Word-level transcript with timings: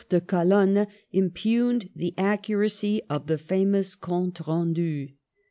de 0.09 0.19
Calonne 0.19 0.87
impugned 1.13 1.91
the 1.95 2.11
accu 2.17 2.57
racy 2.57 3.03
of 3.07 3.27
the 3.27 3.37
famous 3.37 3.95
Compte 3.95 4.39
Rendu. 4.47 5.09
M. 5.09 5.15